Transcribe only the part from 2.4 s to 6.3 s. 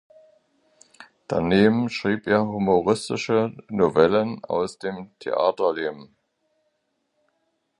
humoristische Novellen aus dem Theaterleben.